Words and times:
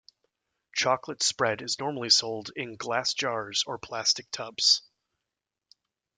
Chocolate 0.73 1.21
spread 1.21 1.61
is 1.61 1.77
normally 1.77 2.09
sold 2.09 2.49
in 2.55 2.75
glass 2.75 3.13
jars 3.13 3.63
or 3.67 3.77
plastic 3.77 4.31
tubs. 4.31 4.81